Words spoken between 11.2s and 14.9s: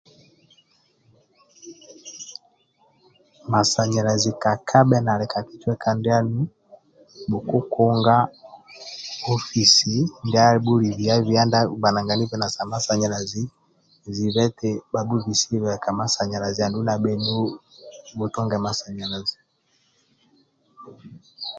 bia ndia agbanaganibe na ka masanyalazi zibe eti